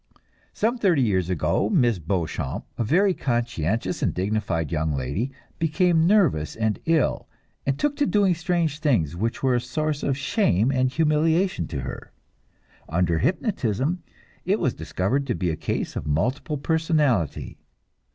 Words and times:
Some 0.51 0.79
thirty 0.79 1.03
years 1.03 1.29
ago 1.29 1.69
Miss 1.69 1.99
Beauchamp, 1.99 2.65
a 2.75 2.83
very 2.83 3.13
conscientious 3.13 4.01
and 4.01 4.15
dignified 4.15 4.71
young 4.71 4.95
lady, 4.95 5.31
became 5.59 6.07
nervous 6.07 6.55
and 6.55 6.79
ill, 6.87 7.27
and 7.67 7.77
took 7.77 7.95
to 7.97 8.07
doing 8.07 8.33
strange 8.33 8.79
things, 8.79 9.15
which 9.15 9.43
were 9.43 9.53
a 9.53 9.61
source 9.61 10.01
of 10.01 10.17
shame 10.17 10.71
and 10.71 10.91
humiliation 10.91 11.67
to 11.67 11.81
her. 11.81 12.11
Under 12.89 13.19
hypnotism 13.19 14.01
it 14.43 14.59
was 14.59 14.73
discovered 14.73 15.27
to 15.27 15.35
be 15.35 15.51
a 15.51 15.55
case 15.55 15.95
of 15.95 16.07
multiple 16.07 16.57
personality. 16.57 17.59